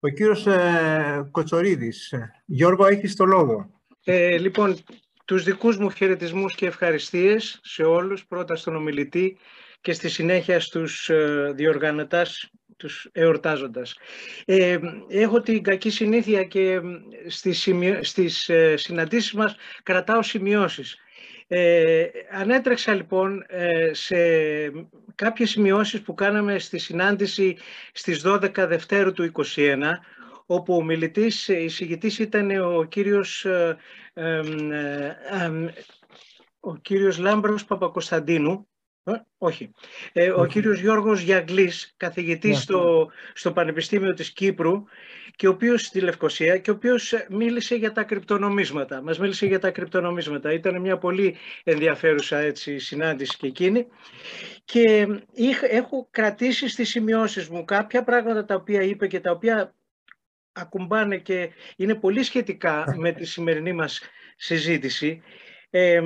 [0.00, 2.14] Ο κύριος ε, Κοτσορίδης.
[2.44, 3.70] Γιώργο, έχεις το λόγο.
[4.04, 4.76] Ε, λοιπόν,
[5.24, 9.38] τους δικούς μου χαιρετισμούς και ευχαριστίες σε όλους, πρώτα στον ομιλητή
[9.80, 13.96] και στη συνέχεια στους ε, διοργανωτάς, τους εορτάζοντας.
[14.44, 14.78] Ε,
[15.08, 16.80] έχω την κακή συνήθεια και
[17.26, 18.04] στις, σημειο...
[18.04, 20.96] στις ε, συναντήσεις μας κρατάω σημειώσεις.
[21.48, 24.16] Ε, ανέτρεξα λοιπόν ε, σε
[25.14, 27.56] κάποιες σημειώσεις που κάναμε στη συνάντηση
[27.92, 29.82] στις 12 Δευτέρου του 2021
[30.46, 33.76] όπου ο μιλητής, εισηγητής ήταν ο κύριος, ε,
[36.60, 38.68] ο κύριος Λάμπρος Παπακοσταντίνου,
[39.38, 39.70] όχι.
[40.36, 42.60] ο κύριος Γιώργος Γιαγκλής, καθηγητής ναι.
[42.60, 44.84] στο, στο Πανεπιστήμιο της Κύπρου
[45.36, 49.02] και ο οποίος στη Λευκοσία και ο οποίος μίλησε για τα κρυπτονομίσματα.
[49.02, 50.52] Μας μίλησε για τα κρυπτονομίσματα.
[50.52, 53.86] Ήταν μια πολύ ενδιαφέρουσα έτσι, συνάντηση και εκείνη.
[54.64, 55.06] Και
[55.70, 59.74] έχω κρατήσει στις σημειώσεις μου κάποια πράγματα τα οποία είπε και τα οποία
[60.52, 64.00] ακουμπάνε και είναι πολύ σχετικά με τη σημερινή μας
[64.36, 65.22] συζήτηση.
[65.70, 66.00] Ε,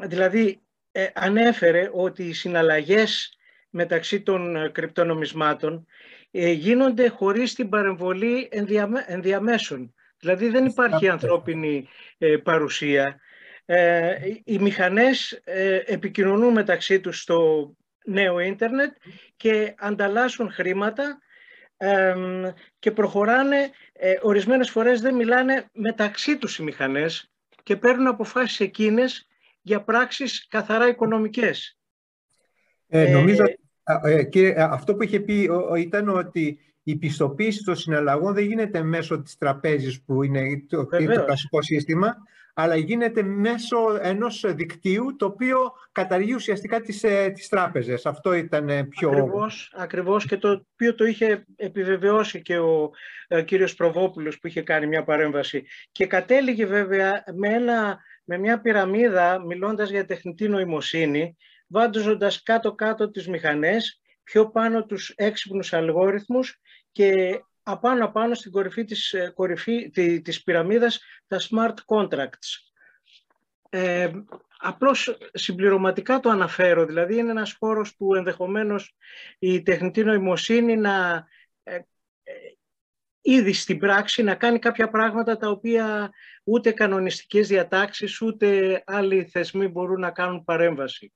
[0.00, 3.36] δηλαδή, ε, ανέφερε ότι οι συναλλαγές
[3.70, 5.86] μεταξύ των κρυπτονομισμάτων
[6.30, 8.48] ε, γίνονται χωρίς την παρεμβολή
[9.06, 9.94] ενδιαμέσων.
[10.18, 13.20] Δηλαδή δεν υπάρχει ανθρώπινη ε, παρουσία.
[13.64, 15.40] Ε, οι μηχανές
[15.86, 17.70] επικοινωνούν μεταξύ τους στο
[18.04, 18.92] νέο ίντερνετ
[19.36, 21.18] και ανταλλάσσουν χρήματα
[22.78, 23.70] και προχωράνε,
[24.22, 27.30] ορισμένες φορές δεν μιλάνε μεταξύ τους οι μηχανές
[27.62, 29.28] και παίρνουν αποφάσεις εκείνες
[29.62, 31.78] για πράξεις καθαρά οικονομικές.
[32.88, 33.44] Ε, νομίζω
[34.04, 39.22] ε, κύριε, αυτό που είχε πει ήταν ότι η πιστοποίηση των συναλλαγών δεν γίνεται μέσω
[39.22, 42.16] της τραπέζης που είναι το, το κλασικό σύστημα,
[42.54, 48.06] αλλά γίνεται μέσω ενός δικτύου το οποίο καταργεί ουσιαστικά τις, ε, τις τράπεζες.
[48.06, 49.10] Αυτό ήταν πιο...
[49.10, 52.90] Ακριβώς, ακριβώς και το οποίο το είχε επιβεβαιώσει και ο
[53.28, 55.64] ε, κύριος Προβόπουλος που είχε κάνει μια παρέμβαση.
[55.92, 61.36] Και κατέληγε βέβαια με, ένα, με μια πυραμίδα μιλώντας για τεχνητή νοημοσύνη
[61.66, 66.60] βάντζοντας κάτω-κάτω τις μηχανές, πιο πάνω τους έξυπνους αλγόριθμους
[66.92, 69.90] και απάνω-απάνω στην κορυφή της, ε, κορυφή,
[70.22, 72.72] της πυραμίδας τα smart contracts.
[73.68, 74.10] Ε,
[74.58, 78.96] απλώς συμπληρωματικά το αναφέρω, δηλαδή είναι ένας χώρος που ενδεχομένως
[79.38, 81.26] η τεχνητή νοημοσύνη να
[81.62, 82.32] ε, ε,
[83.22, 86.10] ήδη στην πράξη να κάνει κάποια πράγματα τα οποία
[86.44, 91.12] ούτε κανονιστικές διατάξεις ούτε άλλοι θεσμοί μπορούν να κάνουν παρέμβαση.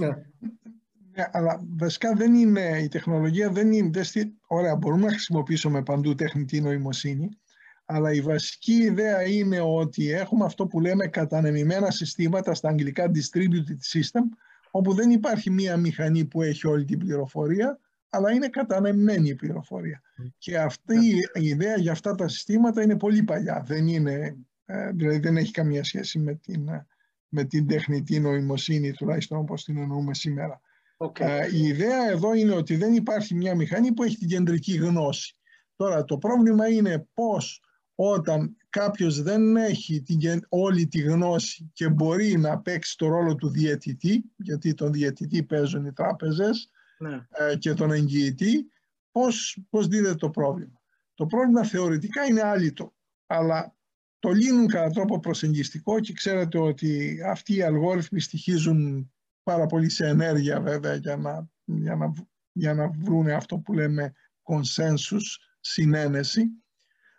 [0.00, 0.08] Ναι.
[0.08, 1.28] ναι.
[1.32, 6.60] αλλά βασικά δεν είναι, η τεχνολογία δεν είναι, δεν ωραία μπορούμε να χρησιμοποιήσουμε παντού τεχνητή
[6.60, 7.28] νοημοσύνη,
[7.84, 13.98] αλλά η βασική ιδέα είναι ότι έχουμε αυτό που λέμε κατανεμημένα συστήματα, στα αγγλικά distributed
[13.98, 14.22] system,
[14.70, 17.78] όπου δεν υπάρχει μία μηχανή που έχει όλη την πληροφορία,
[18.14, 20.02] αλλά είναι κατανεμμένη η πληροφορία.
[20.38, 20.96] Και αυτή
[21.34, 23.62] η ιδέα για αυτά τα συστήματα είναι πολύ παλιά.
[23.66, 26.68] Δεν είναι, ε, δηλαδή δεν έχει καμία σχέση με την
[27.34, 30.60] με την τεχνητή νοημοσύνη, τουλάχιστον όπως την εννοούμε σήμερα.
[30.96, 31.20] Okay.
[31.20, 35.36] Ε, η ιδέα εδώ είναι ότι δεν υπάρχει μια μηχανή που έχει την κεντρική γνώση.
[35.76, 37.62] Τώρα το πρόβλημα είναι πώς
[37.94, 43.48] όταν κάποιος δεν έχει την, όλη τη γνώση και μπορεί να παίξει το ρόλο του
[43.48, 47.26] διαιτητή, γιατί τον διαιτητή παίζουν οι τράπεζες ναι.
[47.30, 48.66] ε, και τον εγγυητή,
[49.12, 50.82] πώς, πώς δίδεται το πρόβλημα.
[51.14, 52.94] Το πρόβλημα θεωρητικά είναι άλυτο,
[53.26, 53.76] αλλά
[54.18, 59.12] το λύνουν κατά τρόπο προσεγγιστικό και ξέρετε ότι αυτοί οι αλγόριθμοι στοιχίζουν
[59.42, 62.12] πάρα πολύ σε ενέργεια βέβαια για να, για να,
[62.52, 64.12] για να βρουν αυτό που λέμε
[64.42, 65.24] consensus,
[65.60, 66.44] συνένεση.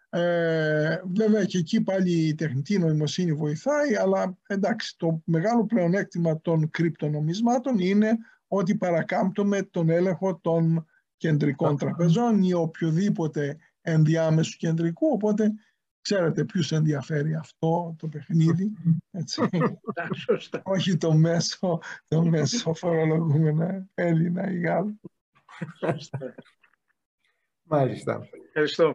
[0.09, 6.69] Ε, βέβαια και εκεί πάλι η τεχνητή νοημοσύνη βοηθάει, αλλά εντάξει, το μεγάλο πλεονέκτημα των
[6.69, 10.85] κρυπτονομισμάτων είναι ότι παρακάμπτουμε τον έλεγχο των
[11.17, 15.53] κεντρικών τραπεζών ή οποιοδήποτε ενδιάμεσου κεντρικού, οπότε
[16.05, 18.71] Ξέρετε ποιους ενδιαφέρει αυτό το παιχνίδι,
[19.11, 19.41] έτσι.
[20.63, 24.99] Όχι το μέσο, το μέσο φορολογούμενο Έλληνα ή Γάλλο.
[27.63, 28.27] Μάλιστα.
[28.47, 28.93] Ευχαριστώ.